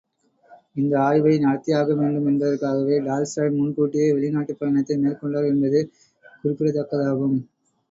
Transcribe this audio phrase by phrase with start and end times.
[0.75, 5.81] இந்த ஆய்வை நடத்தியாக வேண்டும் என்பதற்காகவே, டால்ஸ்டாய் முன்கூட்டியே வெளிநாட்டுப் பயணத்தை மேற்கொண்டார் என்பது
[6.41, 7.39] குறிப்பிடத்தக்கதாகும்.